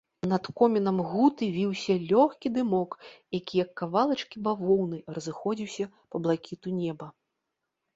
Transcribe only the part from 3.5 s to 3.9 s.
як